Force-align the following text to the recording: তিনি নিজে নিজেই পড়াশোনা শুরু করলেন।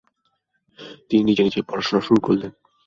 তিনি 1.09 1.23
নিজে 1.23 1.41
নিজেই 1.43 1.67
পড়াশোনা 1.69 2.01
শুরু 2.01 2.19
করলেন। 2.21 2.51